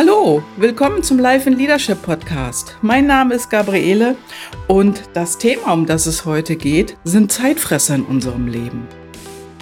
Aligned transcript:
Hallo, 0.00 0.44
willkommen 0.56 1.02
zum 1.02 1.18
Life 1.18 1.50
in 1.50 1.58
Leadership 1.58 2.00
Podcast. 2.02 2.76
Mein 2.82 3.08
Name 3.08 3.34
ist 3.34 3.50
Gabriele 3.50 4.14
und 4.68 5.02
das 5.12 5.38
Thema, 5.38 5.72
um 5.72 5.86
das 5.86 6.06
es 6.06 6.24
heute 6.24 6.54
geht, 6.54 6.96
sind 7.02 7.32
Zeitfresser 7.32 7.96
in 7.96 8.04
unserem 8.04 8.46
Leben. 8.46 8.86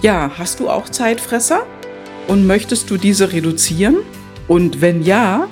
Ja, 0.03 0.30
hast 0.37 0.60
du 0.60 0.69
auch 0.69 0.90
Zeitfresser 0.90 1.64
und 2.28 2.46
möchtest 2.46 2.90
du 2.90 2.99
diese 2.99 3.33
reduzieren? 3.33 3.96
Und 4.46 4.83
wenn 4.83 5.03
ja, 5.03 5.49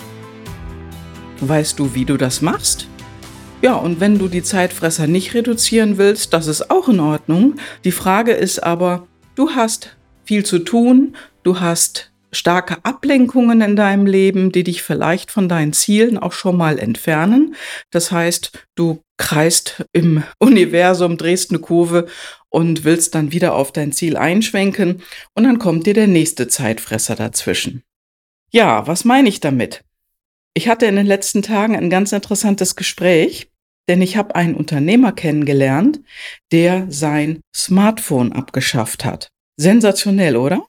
weißt 1.41 1.79
du, 1.79 1.95
wie 1.95 2.05
du 2.05 2.19
das 2.19 2.43
machst? 2.43 2.87
Ja, 3.62 3.77
und 3.77 4.01
wenn 4.01 4.19
du 4.19 4.29
die 4.29 4.43
Zeitfresser 4.43 5.07
nicht 5.07 5.32
reduzieren 5.32 5.96
willst, 5.96 6.35
das 6.35 6.46
ist 6.46 6.71
auch 6.71 6.91
in 6.91 7.01
Ordnung. 7.01 7.55
Die 7.85 7.91
Frage 7.91 8.32
ist 8.32 8.62
aber, 8.62 9.07
du 9.35 9.48
hast 9.48 9.96
viel 10.27 10.45
zu 10.45 10.59
tun, 10.59 11.16
du 11.43 11.59
hast 11.59 12.11
starke 12.35 12.85
Ablenkungen 12.85 13.61
in 13.61 13.77
deinem 13.77 14.07
Leben, 14.07 14.53
die 14.53 14.65
dich 14.65 14.83
vielleicht 14.83 15.31
von 15.31 15.49
deinen 15.49 15.73
Zielen 15.73 16.19
auch 16.19 16.33
schon 16.33 16.57
mal 16.57 16.79
entfernen. 16.79 17.55
Das 17.91 18.11
heißt, 18.11 18.67
du 18.75 19.03
kreist 19.17 19.85
im 19.93 20.23
Universum, 20.39 21.17
drehst 21.17 21.51
eine 21.51 21.61
Kurve 21.61 22.07
und 22.49 22.85
willst 22.85 23.15
dann 23.15 23.33
wieder 23.33 23.55
auf 23.55 23.73
dein 23.73 23.93
Ziel 23.93 24.17
einschwenken 24.17 25.03
und 25.35 25.45
dann 25.45 25.59
kommt 25.59 25.87
dir 25.87 25.95
der 25.95 26.07
nächste 26.07 26.49
Zeitfresser 26.49 27.17
dazwischen. 27.17 27.83
Ja, 28.51 28.87
was 28.87 29.05
meine 29.05 29.29
ich 29.29 29.41
damit? 29.41 29.82
Ich 30.55 30.69
hatte 30.69 30.87
in 30.87 30.95
den 30.95 31.07
letzten 31.07 31.43
Tagen 31.43 31.75
ein 31.75 31.91
ganz 31.91 32.12
interessantes 32.12 32.77
Gespräch, 32.77 33.51
denn 33.89 34.01
ich 34.01 34.17
habe 34.17 34.37
einen 34.37 34.55
Unternehmer 34.55 35.12
kennengelernt, 35.12 36.01
der 36.53 36.87
sein 36.89 37.41
Smartphone 37.55 38.33
abgeschafft 38.33 39.05
hat. 39.05 39.31
Sensationell, 39.57 40.37
oder? 40.37 40.65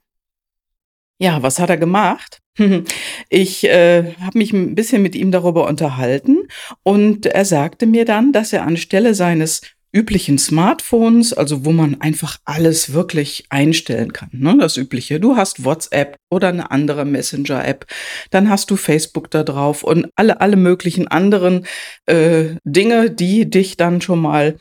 Ja, 1.20 1.42
was 1.42 1.60
hat 1.60 1.70
er 1.70 1.78
gemacht? 1.78 2.42
Ich 3.30 3.66
äh, 3.66 4.14
habe 4.22 4.38
mich 4.38 4.54
ein 4.54 4.76
bisschen 4.76 5.02
mit 5.02 5.16
ihm 5.16 5.32
darüber 5.32 5.68
unterhalten 5.68 6.48
und 6.84 7.26
er 7.26 7.44
sagte 7.44 7.86
mir 7.86 8.06
dann, 8.06 8.32
dass 8.32 8.54
er 8.54 8.64
anstelle 8.64 9.14
seines 9.14 9.62
üblichen 9.96 10.38
Smartphones, 10.38 11.34
also 11.34 11.66
wo 11.66 11.72
man 11.72 12.02
einfach 12.02 12.38
alles 12.44 12.92
wirklich 12.92 13.46
einstellen 13.50 14.12
kann, 14.12 14.30
ne, 14.34 14.56
das 14.60 14.76
übliche. 14.76 15.22
Du 15.22 15.38
hast 15.38 15.64
WhatsApp 15.64 16.18
oder 16.30 16.50
eine 16.50 16.70
andere 16.70 17.06
Messenger-App, 17.06 17.86
dann 18.30 18.50
hast 18.50 18.70
du 18.70 18.76
Facebook 18.76 19.32
da 19.32 19.44
drauf 19.44 19.84
und 19.84 20.08
alle 20.16 20.42
alle 20.42 20.58
möglichen 20.58 21.08
anderen 21.08 21.66
äh, 22.08 22.56
Dinge, 22.66 23.10
die 23.10 23.50
dich 23.50 23.78
dann 23.78 24.02
schon 24.02 24.20
mal 24.20 24.58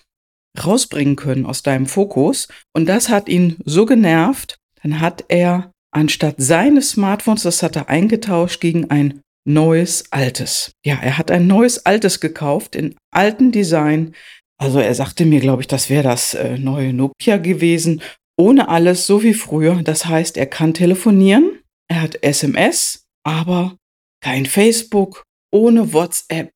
rausbringen 0.64 1.16
können 1.16 1.46
aus 1.46 1.64
deinem 1.64 1.86
Fokus. 1.86 2.46
Und 2.72 2.88
das 2.88 3.08
hat 3.08 3.28
ihn 3.28 3.56
so 3.64 3.86
genervt, 3.86 4.58
dann 4.82 5.00
hat 5.00 5.24
er 5.28 5.73
anstatt 5.94 6.36
seines 6.38 6.90
Smartphones, 6.90 7.42
das 7.42 7.62
hat 7.62 7.76
er 7.76 7.88
eingetauscht 7.88 8.60
gegen 8.60 8.90
ein 8.90 9.20
neues 9.46 10.10
altes. 10.10 10.72
Ja, 10.84 10.96
er 10.96 11.18
hat 11.18 11.30
ein 11.30 11.46
neues 11.46 11.84
altes 11.86 12.20
gekauft 12.20 12.76
in 12.76 12.96
alten 13.12 13.52
Design. 13.52 14.14
Also 14.58 14.78
er 14.78 14.94
sagte 14.94 15.26
mir, 15.26 15.40
glaube 15.40 15.62
ich, 15.62 15.68
das 15.68 15.90
wäre 15.90 16.02
das 16.02 16.34
äh, 16.34 16.58
neue 16.58 16.92
Nokia 16.92 17.36
gewesen. 17.36 18.02
Ohne 18.36 18.68
alles, 18.68 19.06
so 19.06 19.22
wie 19.22 19.34
früher. 19.34 19.82
Das 19.82 20.06
heißt, 20.06 20.36
er 20.36 20.46
kann 20.46 20.74
telefonieren, 20.74 21.60
er 21.88 22.02
hat 22.02 22.22
SMS, 22.22 23.06
aber 23.22 23.76
kein 24.20 24.46
Facebook, 24.46 25.24
ohne 25.52 25.92
WhatsApp 25.92 26.50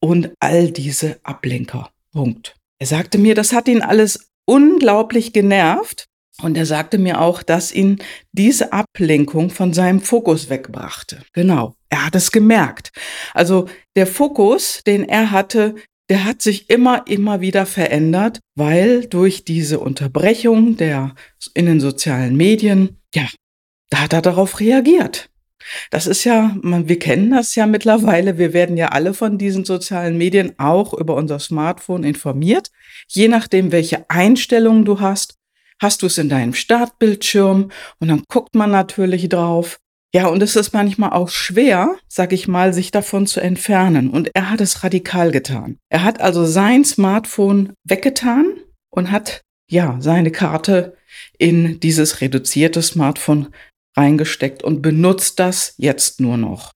und 0.00 0.32
all 0.40 0.70
diese 0.70 1.18
Ablenker. 1.24 1.90
Punkt. 2.12 2.56
Er 2.78 2.86
sagte 2.86 3.18
mir, 3.18 3.34
das 3.34 3.52
hat 3.52 3.68
ihn 3.68 3.82
alles 3.82 4.30
unglaublich 4.46 5.32
genervt 5.32 6.06
und 6.42 6.56
er 6.56 6.66
sagte 6.66 6.98
mir 6.98 7.20
auch, 7.20 7.42
dass 7.42 7.72
ihn 7.72 7.98
diese 8.32 8.72
Ablenkung 8.72 9.50
von 9.50 9.72
seinem 9.72 10.00
Fokus 10.00 10.50
wegbrachte. 10.50 11.22
Genau, 11.32 11.74
er 11.88 12.06
hat 12.06 12.14
es 12.14 12.32
gemerkt. 12.32 12.92
Also 13.34 13.68
der 13.96 14.06
Fokus, 14.06 14.82
den 14.86 15.08
er 15.08 15.30
hatte, 15.30 15.74
der 16.08 16.24
hat 16.24 16.42
sich 16.42 16.70
immer, 16.70 17.06
immer 17.06 17.40
wieder 17.40 17.66
verändert, 17.66 18.40
weil 18.56 19.06
durch 19.06 19.44
diese 19.44 19.78
Unterbrechung 19.78 20.76
der 20.76 21.14
in 21.54 21.66
den 21.66 21.80
sozialen 21.80 22.36
Medien, 22.36 23.00
ja, 23.14 23.28
da 23.90 24.00
hat 24.00 24.12
er 24.12 24.22
darauf 24.22 24.60
reagiert. 24.60 25.30
Das 25.90 26.06
ist 26.06 26.24
ja, 26.24 26.56
man, 26.62 26.88
wir 26.88 26.98
kennen 26.98 27.30
das 27.30 27.54
ja 27.54 27.66
mittlerweile. 27.66 28.38
Wir 28.38 28.52
werden 28.52 28.76
ja 28.76 28.88
alle 28.88 29.14
von 29.14 29.38
diesen 29.38 29.64
sozialen 29.64 30.16
Medien 30.16 30.58
auch 30.58 30.94
über 30.94 31.14
unser 31.14 31.38
Smartphone 31.38 32.04
informiert. 32.04 32.70
Je 33.08 33.28
nachdem, 33.28 33.70
welche 33.72 34.08
Einstellungen 34.08 34.84
du 34.84 35.00
hast, 35.00 35.36
hast 35.80 36.02
du 36.02 36.06
es 36.06 36.18
in 36.18 36.28
deinem 36.28 36.54
Startbildschirm 36.54 37.70
und 37.98 38.08
dann 38.08 38.22
guckt 38.28 38.54
man 38.54 38.70
natürlich 38.70 39.28
drauf. 39.28 39.78
Ja, 40.12 40.26
und 40.26 40.42
es 40.42 40.56
ist 40.56 40.72
manchmal 40.72 41.10
auch 41.10 41.28
schwer, 41.28 41.96
sag 42.08 42.32
ich 42.32 42.48
mal, 42.48 42.72
sich 42.72 42.90
davon 42.90 43.26
zu 43.26 43.40
entfernen. 43.40 44.10
Und 44.10 44.30
er 44.34 44.50
hat 44.50 44.60
es 44.60 44.82
radikal 44.82 45.30
getan. 45.30 45.78
Er 45.88 46.02
hat 46.02 46.20
also 46.20 46.44
sein 46.46 46.84
Smartphone 46.84 47.74
weggetan 47.84 48.56
und 48.90 49.12
hat, 49.12 49.42
ja, 49.70 49.98
seine 50.00 50.32
Karte 50.32 50.96
in 51.38 51.78
dieses 51.78 52.20
reduzierte 52.20 52.82
Smartphone 52.82 53.54
reingesteckt 53.96 54.64
und 54.64 54.82
benutzt 54.82 55.38
das 55.38 55.74
jetzt 55.76 56.20
nur 56.20 56.36
noch. 56.36 56.72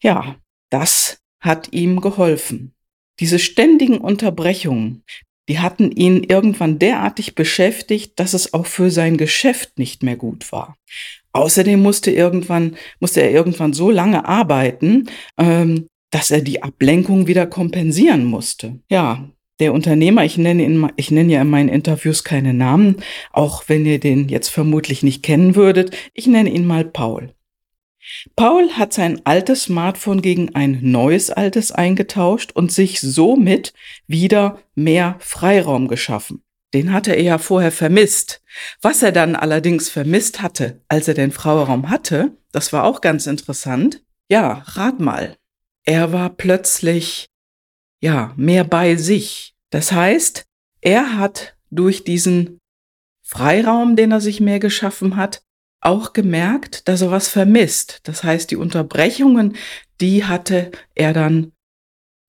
Ja, 0.00 0.36
das 0.70 1.18
hat 1.40 1.72
ihm 1.72 2.00
geholfen. 2.00 2.74
Diese 3.18 3.40
ständigen 3.40 3.98
Unterbrechungen, 3.98 5.02
die 5.48 5.58
hatten 5.58 5.90
ihn 5.90 6.22
irgendwann 6.22 6.78
derartig 6.78 7.34
beschäftigt, 7.34 8.12
dass 8.20 8.34
es 8.34 8.54
auch 8.54 8.66
für 8.66 8.90
sein 8.90 9.16
Geschäft 9.16 9.78
nicht 9.78 10.02
mehr 10.02 10.16
gut 10.16 10.52
war. 10.52 10.76
Außerdem 11.32 11.80
musste, 11.80 12.10
irgendwann, 12.10 12.76
musste 13.00 13.22
er 13.22 13.30
irgendwann 13.30 13.72
so 13.72 13.90
lange 13.90 14.26
arbeiten, 14.26 15.08
ähm, 15.38 15.86
dass 16.10 16.30
er 16.30 16.40
die 16.40 16.62
Ablenkung 16.62 17.26
wieder 17.26 17.46
kompensieren 17.46 18.24
musste. 18.24 18.78
Ja, 18.90 19.28
der 19.60 19.74
Unternehmer, 19.74 20.24
ich 20.24 20.38
nenne, 20.38 20.64
ihn, 20.64 20.90
ich 20.96 21.10
nenne 21.10 21.32
ja 21.32 21.42
in 21.42 21.50
meinen 21.50 21.68
Interviews 21.68 22.24
keine 22.24 22.54
Namen, 22.54 22.96
auch 23.32 23.64
wenn 23.66 23.84
ihr 23.84 23.98
den 23.98 24.28
jetzt 24.28 24.48
vermutlich 24.48 25.02
nicht 25.02 25.22
kennen 25.22 25.56
würdet, 25.56 25.96
ich 26.14 26.26
nenne 26.26 26.50
ihn 26.50 26.66
mal 26.66 26.84
Paul. 26.84 27.34
Paul 28.36 28.72
hat 28.72 28.92
sein 28.92 29.20
altes 29.24 29.64
Smartphone 29.64 30.22
gegen 30.22 30.54
ein 30.54 30.78
neues 30.82 31.30
altes 31.30 31.72
eingetauscht 31.72 32.52
und 32.52 32.72
sich 32.72 33.00
somit 33.00 33.72
wieder 34.06 34.60
mehr 34.74 35.16
Freiraum 35.18 35.88
geschaffen. 35.88 36.42
Den 36.74 36.92
hatte 36.92 37.12
er 37.12 37.22
ja 37.22 37.38
vorher 37.38 37.72
vermisst. 37.72 38.42
Was 38.82 39.02
er 39.02 39.12
dann 39.12 39.36
allerdings 39.36 39.88
vermisst 39.88 40.42
hatte, 40.42 40.82
als 40.88 41.08
er 41.08 41.14
den 41.14 41.32
Freiraum 41.32 41.88
hatte, 41.88 42.36
das 42.52 42.72
war 42.72 42.84
auch 42.84 43.00
ganz 43.00 43.26
interessant. 43.26 44.02
Ja, 44.28 44.64
rat 44.66 45.00
mal. 45.00 45.36
Er 45.84 46.12
war 46.12 46.28
plötzlich, 46.30 47.30
ja, 48.02 48.34
mehr 48.36 48.64
bei 48.64 48.96
sich. 48.96 49.54
Das 49.70 49.92
heißt, 49.92 50.44
er 50.82 51.16
hat 51.16 51.56
durch 51.70 52.04
diesen 52.04 52.58
Freiraum, 53.22 53.96
den 53.96 54.12
er 54.12 54.20
sich 54.20 54.40
mehr 54.40 54.58
geschaffen 54.58 55.16
hat, 55.16 55.42
auch 55.80 56.12
gemerkt, 56.12 56.88
dass 56.88 57.02
er 57.02 57.10
was 57.10 57.28
vermisst. 57.28 58.00
Das 58.04 58.24
heißt, 58.24 58.50
die 58.50 58.56
Unterbrechungen, 58.56 59.56
die 60.00 60.24
hatte 60.24 60.70
er 60.94 61.12
dann 61.12 61.52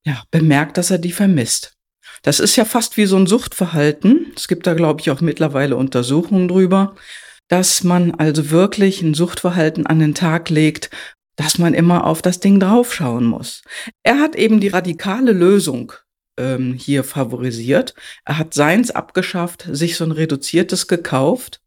ja, 0.06 0.24
bemerkt, 0.32 0.78
dass 0.78 0.92
er 0.92 0.98
die 0.98 1.12
vermisst. 1.12 1.74
Das 2.22 2.40
ist 2.40 2.56
ja 2.56 2.66
fast 2.66 2.98
wie 2.98 3.06
so 3.06 3.18
ein 3.18 3.28
Suchtverhalten. 3.28 4.34
Es 4.36 4.48
gibt 4.48 4.68
da, 4.68 4.74
glaube 4.74 5.02
ich, 5.02 5.10
auch 5.12 5.22
mittlerweile 5.22 5.76
Untersuchungen 5.76 6.48
drüber, 6.48 6.96
dass 7.48 7.84
man 7.84 8.12
also 8.16 8.52
wirklich 8.52 9.02
ein 9.02 9.14
Suchtverhalten 9.14 9.86
an 9.88 10.00
den 10.00 10.16
Tag 10.16 10.50
legt, 10.50 10.90
dass 11.36 11.58
man 11.58 11.74
immer 11.74 12.06
auf 12.06 12.22
das 12.22 12.40
Ding 12.40 12.60
draufschauen 12.60 13.26
muss. 13.26 13.64
Er 14.04 14.20
hat 14.20 14.36
eben 14.36 14.60
die 14.60 14.68
radikale 14.68 15.31
Lösung 15.31 15.94
ähm, 16.38 16.74
hier 16.74 17.04
favorisiert. 17.04 17.94
Er 18.26 18.38
hat 18.38 18.54
seins 18.54 18.92
abgeschafft, 18.92 19.68
sich 19.72 19.96
so 19.96 20.04
ein 20.04 20.12
reduziertes 20.12 20.88
gekauft 20.88 21.62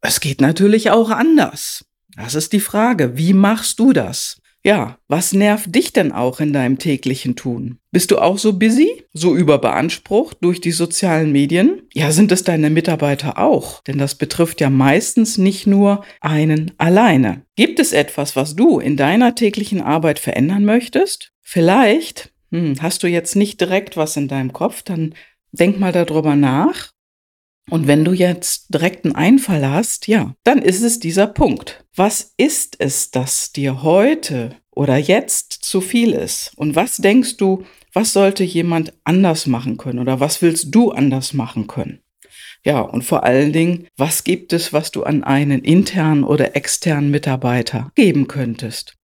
es 0.00 0.20
geht 0.20 0.40
natürlich 0.40 0.90
auch 0.90 1.10
anders. 1.10 1.84
Das 2.16 2.34
ist 2.34 2.52
die 2.52 2.60
Frage. 2.60 3.16
Wie 3.16 3.32
machst 3.32 3.78
du 3.78 3.92
das? 3.92 4.40
Ja, 4.62 4.98
was 5.08 5.32
nervt 5.32 5.74
dich 5.74 5.94
denn 5.94 6.12
auch 6.12 6.38
in 6.38 6.52
deinem 6.52 6.78
täglichen 6.78 7.34
Tun? 7.34 7.78
Bist 7.92 8.10
du 8.10 8.18
auch 8.18 8.36
so 8.36 8.58
busy, 8.58 9.04
so 9.14 9.34
überbeansprucht 9.34 10.36
durch 10.42 10.60
die 10.60 10.72
sozialen 10.72 11.32
Medien? 11.32 11.82
Ja, 11.94 12.12
sind 12.12 12.30
es 12.30 12.44
deine 12.44 12.68
Mitarbeiter 12.68 13.38
auch? 13.38 13.82
Denn 13.84 13.96
das 13.96 14.16
betrifft 14.16 14.60
ja 14.60 14.68
meistens 14.68 15.38
nicht 15.38 15.66
nur 15.66 16.04
einen 16.20 16.72
alleine. 16.76 17.46
Gibt 17.56 17.80
es 17.80 17.92
etwas, 17.92 18.36
was 18.36 18.54
du 18.54 18.80
in 18.80 18.98
deiner 18.98 19.34
täglichen 19.34 19.80
Arbeit 19.80 20.18
verändern 20.18 20.66
möchtest? 20.66 21.32
Vielleicht 21.40 22.30
hm, 22.52 22.74
hast 22.80 23.02
du 23.02 23.06
jetzt 23.06 23.36
nicht 23.36 23.60
direkt 23.62 23.96
was 23.96 24.16
in 24.16 24.28
deinem 24.28 24.52
Kopf, 24.52 24.82
dann 24.82 25.14
denk 25.52 25.80
mal 25.80 25.92
darüber 25.92 26.36
nach 26.36 26.90
und 27.70 27.86
wenn 27.86 28.04
du 28.04 28.12
jetzt 28.12 28.74
direkt 28.74 29.04
einen 29.04 29.14
Einfall 29.14 29.66
hast, 29.66 30.08
ja, 30.08 30.34
dann 30.44 30.60
ist 30.60 30.82
es 30.82 30.98
dieser 30.98 31.26
Punkt. 31.26 31.84
Was 31.94 32.34
ist 32.36 32.76
es, 32.80 33.10
das 33.10 33.52
dir 33.52 33.82
heute 33.82 34.56
oder 34.70 34.96
jetzt 34.96 35.52
zu 35.52 35.80
viel 35.80 36.12
ist? 36.12 36.52
Und 36.56 36.74
was 36.74 36.96
denkst 36.96 37.36
du, 37.36 37.64
was 37.92 38.12
sollte 38.12 38.44
jemand 38.44 38.92
anders 39.04 39.46
machen 39.46 39.76
können 39.76 39.98
oder 39.98 40.20
was 40.20 40.42
willst 40.42 40.74
du 40.74 40.90
anders 40.90 41.32
machen 41.32 41.66
können? 41.66 42.00
Ja, 42.64 42.80
und 42.80 43.02
vor 43.02 43.24
allen 43.24 43.52
Dingen, 43.52 43.86
was 43.96 44.24
gibt 44.24 44.52
es, 44.52 44.72
was 44.72 44.90
du 44.90 45.04
an 45.04 45.24
einen 45.24 45.62
internen 45.62 46.24
oder 46.24 46.56
externen 46.56 47.10
Mitarbeiter 47.10 47.90
geben 47.94 48.28
könntest? 48.28 48.96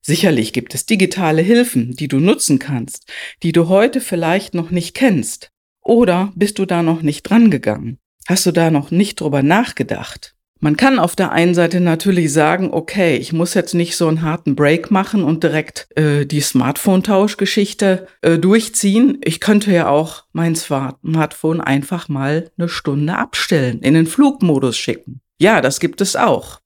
Sicherlich 0.00 0.52
gibt 0.52 0.74
es 0.74 0.86
digitale 0.86 1.42
Hilfen, 1.42 1.92
die 1.92 2.08
du 2.08 2.18
nutzen 2.18 2.58
kannst, 2.58 3.10
die 3.42 3.52
du 3.52 3.68
heute 3.68 4.00
vielleicht 4.00 4.54
noch 4.54 4.70
nicht 4.70 4.94
kennst. 4.94 5.50
Oder 5.88 6.32
bist 6.34 6.58
du 6.58 6.66
da 6.66 6.82
noch 6.82 7.00
nicht 7.00 7.22
dran 7.22 7.50
gegangen? 7.50 7.98
Hast 8.26 8.44
du 8.44 8.52
da 8.52 8.70
noch 8.70 8.90
nicht 8.90 9.22
drüber 9.22 9.42
nachgedacht? 9.42 10.34
Man 10.60 10.76
kann 10.76 10.98
auf 10.98 11.16
der 11.16 11.32
einen 11.32 11.54
Seite 11.54 11.80
natürlich 11.80 12.30
sagen, 12.30 12.74
okay, 12.74 13.16
ich 13.16 13.32
muss 13.32 13.54
jetzt 13.54 13.72
nicht 13.72 13.96
so 13.96 14.06
einen 14.06 14.20
harten 14.20 14.54
Break 14.54 14.90
machen 14.90 15.24
und 15.24 15.44
direkt 15.44 15.88
äh, 15.96 16.26
die 16.26 16.42
Smartphone-Tauschgeschichte 16.42 18.06
äh, 18.20 18.38
durchziehen. 18.38 19.16
Ich 19.24 19.40
könnte 19.40 19.72
ja 19.72 19.88
auch 19.88 20.24
mein 20.32 20.56
Smartphone 20.56 21.62
einfach 21.62 22.10
mal 22.10 22.50
eine 22.58 22.68
Stunde 22.68 23.16
abstellen, 23.16 23.80
in 23.80 23.94
den 23.94 24.06
Flugmodus 24.06 24.76
schicken. 24.76 25.22
Ja, 25.40 25.62
das 25.62 25.80
gibt 25.80 26.02
es 26.02 26.16
auch. 26.16 26.60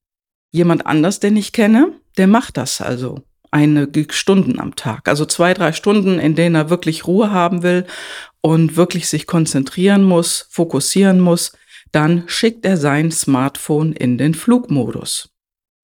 Jemand 0.51 0.85
anders, 0.85 1.21
den 1.21 1.37
ich 1.37 1.53
kenne, 1.53 1.93
der 2.17 2.27
macht 2.27 2.57
das 2.57 2.81
also 2.81 3.21
einige 3.53 4.11
Stunden 4.11 4.59
am 4.59 4.75
Tag. 4.75 5.07
Also 5.07 5.25
zwei, 5.25 5.53
drei 5.53 5.71
Stunden, 5.71 6.19
in 6.19 6.35
denen 6.35 6.55
er 6.55 6.69
wirklich 6.69 7.07
Ruhe 7.07 7.31
haben 7.31 7.63
will 7.63 7.85
und 8.41 8.75
wirklich 8.75 9.07
sich 9.07 9.27
konzentrieren 9.27 10.03
muss, 10.03 10.47
fokussieren 10.49 11.19
muss 11.19 11.53
dann 11.93 12.23
schickt 12.27 12.65
er 12.65 12.75
sein 12.75 13.11
Smartphone 13.11 13.93
in 13.93 14.17
den 14.17 14.33
Flugmodus. 14.33 15.29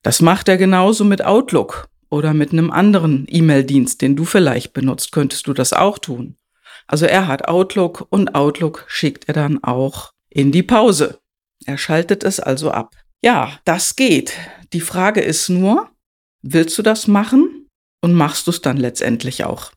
Das 0.02 0.20
macht 0.20 0.48
er 0.48 0.58
genauso 0.58 1.04
mit 1.04 1.24
Outlook 1.24 1.88
oder 2.10 2.34
mit 2.34 2.52
einem 2.52 2.70
anderen 2.70 3.26
E-Mail-Dienst, 3.28 4.02
den 4.02 4.16
du 4.16 4.24
vielleicht 4.24 4.72
benutzt, 4.72 5.12
könntest 5.12 5.46
du 5.46 5.54
das 5.54 5.72
auch 5.72 5.98
tun. 5.98 6.36
Also 6.88 7.06
er 7.06 7.28
hat 7.28 7.46
Outlook 7.46 8.08
und 8.10 8.34
Outlook 8.34 8.84
schickt 8.88 9.28
er 9.28 9.34
dann 9.34 9.62
auch 9.62 10.12
in 10.28 10.50
die 10.50 10.64
Pause. 10.64 11.20
Er 11.64 11.78
schaltet 11.78 12.24
es 12.24 12.40
also 12.40 12.72
ab. 12.72 12.96
Ja, 13.22 13.60
das 13.64 13.94
geht. 13.94 14.32
Die 14.72 14.80
Frage 14.80 15.20
ist 15.20 15.48
nur, 15.48 15.90
willst 16.42 16.76
du 16.76 16.82
das 16.82 17.06
machen 17.06 17.49
und 18.00 18.14
machst 18.14 18.46
du 18.46 18.50
es 18.50 18.60
dann 18.60 18.76
letztendlich 18.76 19.44
auch? 19.44 19.72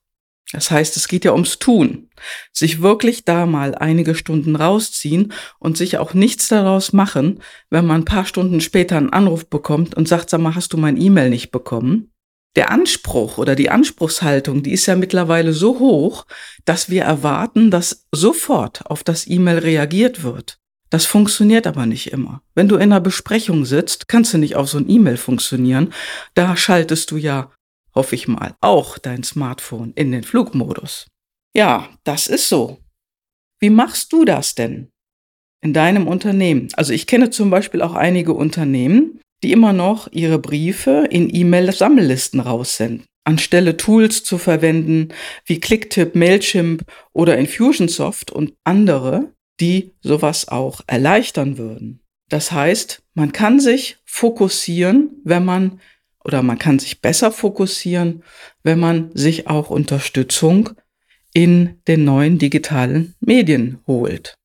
Das 0.54 0.70
heißt, 0.70 0.96
es 0.98 1.08
geht 1.08 1.26
ja 1.26 1.34
ums 1.34 1.58
Tun. 1.58 2.10
Sich 2.54 2.82
wirklich 2.82 3.26
da 3.26 3.48
mal 3.48 3.74
einige 3.74 4.14
Stunden 4.14 4.56
rausziehen 4.56 5.34
und 5.60 5.78
sich 5.78 5.98
auch 5.98 6.14
nichts 6.14 6.48
daraus 6.48 6.94
machen, 6.94 7.40
wenn 7.72 7.88
man 7.88 8.02
ein 8.02 8.06
paar 8.06 8.26
Stunden 8.26 8.62
später 8.62 8.98
einen 8.98 9.10
Anruf 9.10 9.50
bekommt 9.50 9.96
und 9.96 10.08
sagt, 10.08 10.30
sag 10.30 10.40
mal, 10.40 10.54
hast 10.54 10.72
du 10.72 10.78
mein 10.78 11.02
E-Mail 11.02 11.32
nicht 11.32 11.50
bekommen? 11.52 12.12
Der 12.56 12.70
Anspruch 12.70 13.40
oder 13.40 13.56
die 13.56 13.72
Anspruchshaltung, 13.72 14.62
die 14.62 14.74
ist 14.74 14.86
ja 14.86 14.96
mittlerweile 14.96 15.54
so 15.54 15.80
hoch, 15.80 16.28
dass 16.66 16.88
wir 16.88 17.02
erwarten, 17.02 17.72
dass 17.72 18.06
sofort 18.12 18.86
auf 18.86 19.04
das 19.04 19.28
E-Mail 19.28 19.58
reagiert 19.58 20.22
wird. 20.22 20.60
Das 20.92 21.08
funktioniert 21.08 21.66
aber 21.66 21.88
nicht 21.88 22.12
immer. 22.12 22.44
Wenn 22.54 22.68
du 22.68 22.76
in 22.76 22.84
einer 22.84 23.02
Besprechung 23.02 23.66
sitzt, 23.66 24.08
kannst 24.08 24.36
du 24.36 24.38
nicht 24.38 24.56
auf 24.56 24.70
so 24.70 24.78
ein 24.78 24.88
E-Mail 24.88 25.18
funktionieren. 25.18 25.92
Da 26.36 26.56
schaltest 26.56 27.10
du 27.10 27.18
ja 27.18 27.50
hoffe 27.96 28.16
ich 28.16 28.28
mal, 28.28 28.56
auch 28.62 28.98
dein 28.98 29.24
Smartphone 29.24 29.94
in 29.96 30.12
den 30.12 30.24
Flugmodus. 30.24 31.08
Ja, 31.56 31.90
das 32.04 32.28
ist 32.28 32.50
so. 32.50 32.80
Wie 33.60 33.70
machst 33.70 34.12
du 34.12 34.26
das 34.26 34.56
denn 34.56 34.90
in 35.62 35.74
deinem 35.74 36.08
Unternehmen? 36.08 36.68
Also 36.74 36.94
ich 36.94 37.08
kenne 37.08 37.30
zum 37.30 37.50
Beispiel 37.50 37.82
auch 37.82 37.94
einige 37.94 38.34
Unternehmen, 38.34 39.22
die 39.44 39.52
immer 39.52 39.74
noch 39.74 40.12
ihre 40.12 40.40
Briefe 40.40 41.08
in 41.10 41.34
E-Mail-Sammellisten 41.34 42.40
raussenden. 42.40 43.06
Anstelle 43.26 43.78
Tools 43.78 44.24
zu 44.24 44.38
verwenden 44.38 45.10
wie 45.46 45.60
Clicktip, 45.60 46.16
Mailchimp 46.16 46.84
oder 47.14 47.38
Infusionsoft 47.38 48.32
und 48.32 48.54
andere, 48.66 49.34
die 49.62 49.94
sowas 50.02 50.50
auch 50.50 50.82
erleichtern 50.88 51.58
würden. 51.58 52.02
Das 52.30 52.52
heißt, 52.52 53.02
man 53.14 53.32
kann 53.32 53.60
sich 53.60 53.98
fokussieren, 54.06 55.22
wenn 55.24 55.46
man 55.46 55.80
oder 56.24 56.42
man 56.42 56.60
kann 56.60 56.80
sich 56.80 57.02
besser 57.02 57.32
fokussieren, 57.32 58.24
wenn 58.64 58.80
man 58.80 59.12
sich 59.14 59.48
auch 59.48 59.70
Unterstützung 59.70 60.70
in 61.34 61.82
den 61.88 62.06
neuen 62.06 62.38
digitalen 62.38 63.16
Medien 63.20 63.80
holt. 63.88 64.38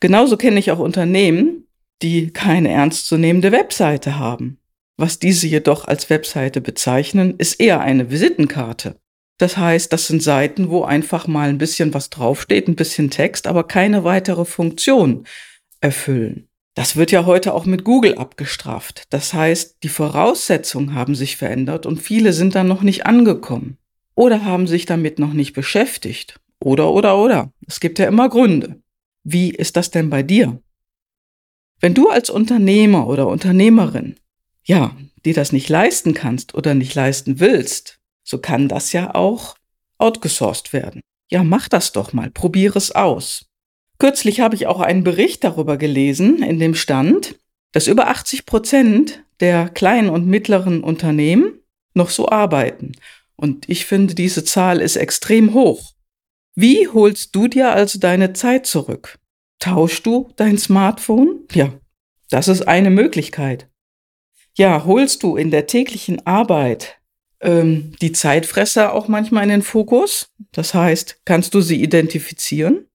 Genauso 0.00 0.36
kenne 0.36 0.60
ich 0.60 0.70
auch 0.70 0.78
Unternehmen, 0.78 1.66
die 2.02 2.30
keine 2.32 2.70
ernstzunehmende 2.70 3.52
Webseite 3.52 4.18
haben. 4.18 4.58
Was 4.96 5.18
diese 5.18 5.46
jedoch 5.48 5.86
als 5.86 6.08
Webseite 6.10 6.60
bezeichnen, 6.60 7.34
ist 7.38 7.60
eher 7.60 7.80
eine 7.80 8.10
Visitenkarte. 8.10 8.96
Das 9.38 9.56
heißt, 9.56 9.92
das 9.92 10.06
sind 10.06 10.22
Seiten, 10.22 10.70
wo 10.70 10.84
einfach 10.84 11.26
mal 11.26 11.48
ein 11.48 11.58
bisschen 11.58 11.92
was 11.92 12.10
draufsteht, 12.10 12.68
ein 12.68 12.76
bisschen 12.76 13.10
Text, 13.10 13.48
aber 13.48 13.66
keine 13.66 14.04
weitere 14.04 14.44
Funktion 14.44 15.26
erfüllen. 15.80 16.48
Das 16.74 16.96
wird 16.96 17.12
ja 17.12 17.24
heute 17.24 17.54
auch 17.54 17.66
mit 17.66 17.84
Google 17.84 18.16
abgestraft. 18.16 19.04
Das 19.10 19.32
heißt, 19.32 19.78
die 19.84 19.88
Voraussetzungen 19.88 20.94
haben 20.94 21.14
sich 21.14 21.36
verändert 21.36 21.86
und 21.86 22.02
viele 22.02 22.32
sind 22.32 22.56
dann 22.56 22.66
noch 22.66 22.82
nicht 22.82 23.06
angekommen 23.06 23.78
oder 24.16 24.44
haben 24.44 24.66
sich 24.66 24.84
damit 24.84 25.18
noch 25.18 25.32
nicht 25.32 25.52
beschäftigt. 25.52 26.40
Oder, 26.60 26.90
oder, 26.90 27.18
oder. 27.18 27.52
Es 27.66 27.78
gibt 27.78 27.98
ja 27.98 28.08
immer 28.08 28.28
Gründe. 28.28 28.80
Wie 29.22 29.50
ist 29.50 29.76
das 29.76 29.90
denn 29.90 30.10
bei 30.10 30.22
dir? 30.22 30.60
Wenn 31.80 31.94
du 31.94 32.08
als 32.08 32.30
Unternehmer 32.30 33.06
oder 33.06 33.28
Unternehmerin, 33.28 34.16
ja, 34.64 34.96
dir 35.24 35.34
das 35.34 35.52
nicht 35.52 35.68
leisten 35.68 36.14
kannst 36.14 36.54
oder 36.54 36.74
nicht 36.74 36.94
leisten 36.94 37.38
willst, 37.40 38.00
so 38.22 38.38
kann 38.38 38.68
das 38.68 38.92
ja 38.92 39.14
auch 39.14 39.56
outgesourced 39.98 40.72
werden. 40.72 41.00
Ja, 41.30 41.44
mach 41.44 41.68
das 41.68 41.92
doch 41.92 42.12
mal, 42.12 42.30
probiere 42.30 42.78
es 42.78 42.92
aus. 42.92 43.46
Kürzlich 43.98 44.40
habe 44.40 44.54
ich 44.54 44.66
auch 44.66 44.80
einen 44.80 45.04
Bericht 45.04 45.44
darüber 45.44 45.76
gelesen, 45.76 46.42
in 46.42 46.58
dem 46.58 46.74
stand, 46.74 47.38
dass 47.72 47.86
über 47.86 48.08
80 48.08 48.46
Prozent 48.46 49.24
der 49.40 49.68
kleinen 49.68 50.08
und 50.08 50.26
mittleren 50.26 50.82
Unternehmen 50.82 51.60
noch 51.94 52.10
so 52.10 52.28
arbeiten. 52.28 52.92
Und 53.36 53.68
ich 53.68 53.86
finde, 53.86 54.14
diese 54.14 54.44
Zahl 54.44 54.80
ist 54.80 54.96
extrem 54.96 55.54
hoch. 55.54 55.92
Wie 56.54 56.88
holst 56.88 57.34
du 57.34 57.48
dir 57.48 57.72
also 57.72 57.98
deine 57.98 58.32
Zeit 58.32 58.66
zurück? 58.66 59.18
Tauschst 59.58 60.06
du 60.06 60.30
dein 60.36 60.58
Smartphone? 60.58 61.40
Ja, 61.52 61.72
das 62.30 62.48
ist 62.48 62.68
eine 62.68 62.90
Möglichkeit. 62.90 63.68
Ja, 64.56 64.84
holst 64.84 65.22
du 65.22 65.36
in 65.36 65.50
der 65.50 65.66
täglichen 65.66 66.24
Arbeit 66.26 66.98
ähm, 67.40 67.92
die 68.00 68.12
Zeitfresser 68.12 68.92
auch 68.92 69.08
manchmal 69.08 69.44
in 69.44 69.48
den 69.48 69.62
Fokus? 69.62 70.30
Das 70.52 70.74
heißt, 70.74 71.22
kannst 71.24 71.54
du 71.54 71.60
sie 71.60 71.82
identifizieren? 71.82 72.86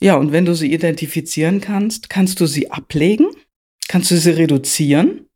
Ja, 0.00 0.16
und 0.16 0.32
wenn 0.32 0.44
du 0.44 0.54
sie 0.54 0.72
identifizieren 0.72 1.60
kannst, 1.60 2.10
kannst 2.10 2.40
du 2.40 2.46
sie 2.46 2.70
ablegen? 2.70 3.26
Kannst 3.88 4.10
du 4.10 4.16
sie 4.16 4.30
reduzieren? 4.30 5.26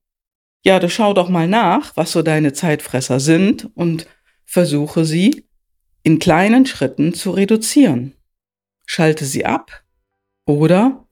Ja, 0.62 0.78
du 0.78 0.90
schau 0.90 1.14
doch 1.14 1.28
mal 1.28 1.48
nach, 1.48 1.96
was 1.96 2.12
so 2.12 2.22
deine 2.22 2.52
Zeitfresser 2.52 3.20
sind 3.20 3.70
und 3.74 4.06
versuche 4.44 5.04
sie 5.04 5.46
in 6.02 6.18
kleinen 6.18 6.66
Schritten 6.66 7.14
zu 7.14 7.30
reduzieren. 7.30 8.14
Schalte 8.84 9.24
sie 9.24 9.46
ab 9.46 9.82
oder 10.44 11.06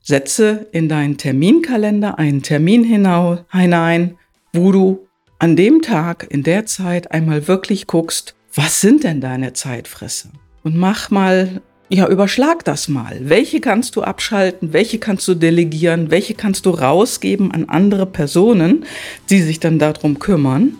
setze 0.00 0.68
in 0.72 0.88
deinen 0.88 1.18
Terminkalender 1.18 2.18
einen 2.18 2.42
Termin 2.42 2.84
hinein, 2.84 4.18
wo 4.52 4.72
du 4.72 5.08
an 5.38 5.56
dem 5.56 5.82
Tag, 5.82 6.26
in 6.30 6.42
der 6.42 6.66
Zeit 6.66 7.10
einmal 7.10 7.48
wirklich 7.48 7.86
guckst, 7.86 8.36
was 8.54 8.80
sind 8.80 9.04
denn 9.04 9.20
deine 9.20 9.52
Zeitfresser? 9.52 10.30
Und 10.62 10.76
mach 10.76 11.10
mal 11.10 11.62
ja, 11.92 12.08
überschlag 12.08 12.64
das 12.64 12.88
mal. 12.88 13.18
Welche 13.20 13.60
kannst 13.60 13.96
du 13.96 14.02
abschalten? 14.02 14.72
Welche 14.72 14.98
kannst 14.98 15.28
du 15.28 15.34
delegieren? 15.34 16.10
Welche 16.10 16.32
kannst 16.32 16.64
du 16.64 16.70
rausgeben 16.70 17.52
an 17.52 17.66
andere 17.68 18.06
Personen, 18.06 18.86
die 19.28 19.42
sich 19.42 19.60
dann 19.60 19.78
darum 19.78 20.18
kümmern? 20.18 20.76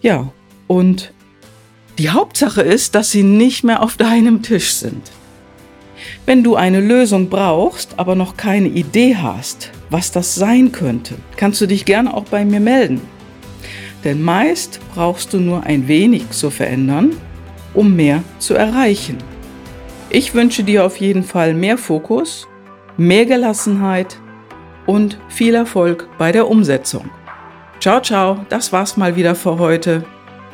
Ja, 0.00 0.32
und 0.68 1.12
die 1.98 2.10
Hauptsache 2.10 2.62
ist, 2.62 2.94
dass 2.94 3.10
sie 3.10 3.24
nicht 3.24 3.64
mehr 3.64 3.82
auf 3.82 3.96
deinem 3.96 4.42
Tisch 4.42 4.74
sind. 4.74 5.10
Wenn 6.24 6.44
du 6.44 6.54
eine 6.54 6.80
Lösung 6.80 7.28
brauchst, 7.30 7.98
aber 7.98 8.14
noch 8.14 8.36
keine 8.36 8.68
Idee 8.68 9.16
hast, 9.16 9.72
was 9.90 10.12
das 10.12 10.36
sein 10.36 10.70
könnte, 10.70 11.16
kannst 11.36 11.60
du 11.60 11.66
dich 11.66 11.84
gerne 11.84 12.14
auch 12.14 12.26
bei 12.26 12.44
mir 12.44 12.60
melden. 12.60 13.00
Denn 14.04 14.22
meist 14.22 14.78
brauchst 14.94 15.32
du 15.32 15.40
nur 15.40 15.64
ein 15.64 15.88
wenig 15.88 16.30
zu 16.30 16.50
verändern, 16.50 17.16
um 17.74 17.96
mehr 17.96 18.22
zu 18.38 18.54
erreichen. 18.54 19.33
Ich 20.14 20.32
wünsche 20.32 20.62
dir 20.62 20.84
auf 20.84 20.98
jeden 20.98 21.24
Fall 21.24 21.54
mehr 21.54 21.76
Fokus, 21.76 22.46
mehr 22.96 23.26
Gelassenheit 23.26 24.16
und 24.86 25.18
viel 25.28 25.56
Erfolg 25.56 26.08
bei 26.18 26.30
der 26.30 26.46
Umsetzung. 26.48 27.10
Ciao, 27.80 28.00
ciao, 28.00 28.46
das 28.48 28.72
war's 28.72 28.96
mal 28.96 29.16
wieder 29.16 29.34
für 29.34 29.58
heute. 29.58 30.04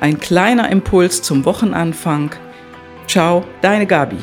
Ein 0.01 0.19
kleiner 0.19 0.71
Impuls 0.71 1.21
zum 1.21 1.45
Wochenanfang. 1.45 2.31
Ciao, 3.07 3.45
deine 3.61 3.87
Gabi. 3.87 4.17